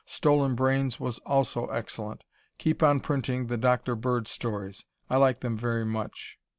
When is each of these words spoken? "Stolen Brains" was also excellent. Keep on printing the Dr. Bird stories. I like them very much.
"Stolen 0.03 0.55
Brains" 0.55 0.99
was 0.99 1.19
also 1.27 1.67
excellent. 1.67 2.23
Keep 2.57 2.81
on 2.81 3.01
printing 3.01 3.45
the 3.45 3.55
Dr. 3.57 3.95
Bird 3.95 4.27
stories. 4.27 4.83
I 5.11 5.17
like 5.17 5.41
them 5.41 5.55
very 5.55 5.85
much. 5.85 6.39